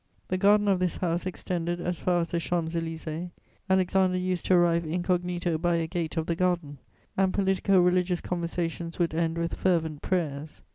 The 0.29 0.37
garden 0.39 0.67
of 0.67 0.79
this 0.79 0.97
house 0.97 1.27
extended 1.27 1.79
as 1.79 1.99
far 1.99 2.21
as 2.21 2.29
the 2.29 2.39
Champs 2.39 2.73
Élysées. 2.73 3.29
Alexander 3.69 4.17
used 4.17 4.47
to 4.47 4.55
arrive 4.55 4.83
incognito 4.83 5.59
by 5.59 5.75
a 5.75 5.85
gate 5.85 6.17
of 6.17 6.25
the 6.25 6.35
garden, 6.35 6.79
and 7.15 7.31
politico 7.35 7.79
religious 7.79 8.19
conversations 8.19 8.97
would 8.97 9.13
end 9.13 9.37
with 9.37 9.53
fervent 9.53 10.01
prayers. 10.01 10.63